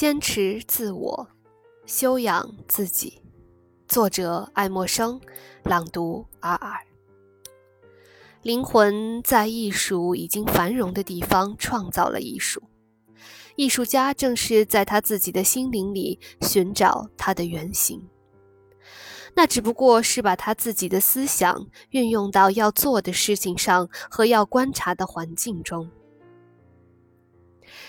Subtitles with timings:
[0.00, 1.28] 坚持自我，
[1.84, 3.20] 修养自己。
[3.86, 5.20] 作者：爱默生，
[5.62, 6.80] 朗读：尔尔。
[8.40, 12.62] 灵魂在艺术已经繁荣的地方创造了艺术，
[13.56, 18.08] 艺术家正是在他自己的心灵里寻找他的原型。
[19.34, 25.90] 那只不过是把他自己的思想运用到要做的事情上和要观察的环境中。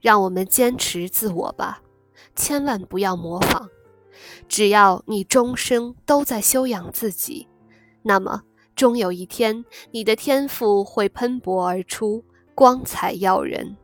[0.00, 1.80] 让我们坚持自我吧，
[2.34, 3.68] 千万不要模仿。
[4.48, 7.48] 只要你终生都在修养自己，
[8.02, 8.42] 那么
[8.76, 13.76] 终有一天，你的天赋会喷薄而出，光彩耀人。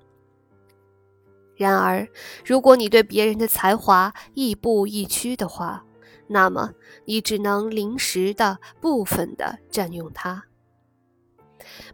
[1.57, 2.07] 然而，
[2.45, 5.85] 如果你对别人的才华亦步亦趋的话，
[6.29, 6.73] 那么
[7.07, 10.45] 你只能临时的、部分的占用它。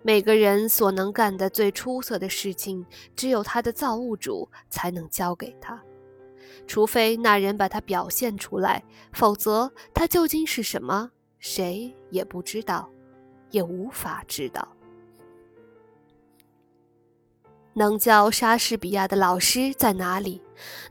[0.02, 2.84] 每个人所能干的最出色的事情，
[3.16, 5.82] 只有他的造物主才能教给他，
[6.66, 12.90] 除非那人把它表现出来，否则他究竟是什么，谁也不知道，
[13.50, 14.66] 也无法知道。
[17.74, 20.40] 能教莎士比亚的老师在哪里？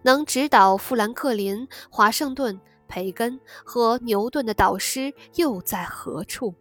[0.01, 6.53] 能指导富兰克林、华盛顿、培根和牛顿的导师又在何处？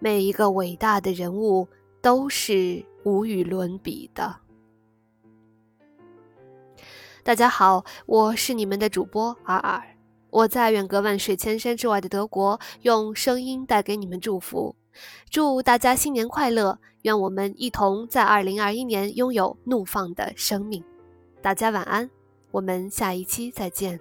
[0.00, 1.68] 每一个伟大的人物
[2.02, 4.36] 都是无与伦比的。
[7.26, 9.82] 大家好，我是你们的主播尔尔，
[10.30, 14.76] 我在远隔万水千山之外的德国，用声音带给你们祝福，
[15.28, 16.78] 祝大家新年快乐！
[17.02, 20.80] 愿我们一同在二零二一年拥有怒放的生命。
[21.42, 22.08] 大家晚安，
[22.52, 23.98] 我们下一期再见。